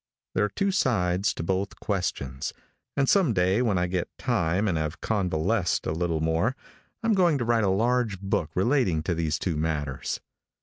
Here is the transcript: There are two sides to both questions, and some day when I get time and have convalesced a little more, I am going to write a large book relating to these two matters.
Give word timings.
There 0.33 0.43
are 0.43 0.49
two 0.49 0.71
sides 0.71 1.31
to 1.35 1.43
both 1.43 1.79
questions, 1.79 2.53
and 2.97 3.07
some 3.07 3.33
day 3.33 3.61
when 3.61 3.77
I 3.77 3.85
get 3.85 4.09
time 4.17 4.67
and 4.67 4.75
have 4.75 4.99
convalesced 4.99 5.85
a 5.85 5.91
little 5.91 6.21
more, 6.21 6.55
I 7.03 7.07
am 7.07 7.13
going 7.13 7.37
to 7.37 7.45
write 7.45 7.63
a 7.65 7.69
large 7.69 8.19
book 8.19 8.49
relating 8.55 9.03
to 9.03 9.13
these 9.13 9.37
two 9.37 9.55
matters. 9.57 10.19